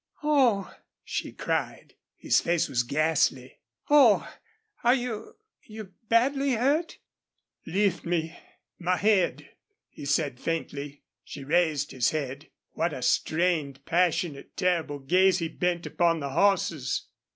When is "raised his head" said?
11.43-12.49